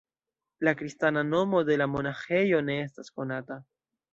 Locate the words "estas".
2.89-3.17